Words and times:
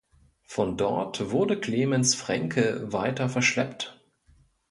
Von 0.47 0.77
dort 0.77 1.29
wurde 1.29 1.59
Clemens 1.59 2.15
Fränkel 2.15 2.91
weiter 2.91 3.29
verschleppt. 3.29 4.01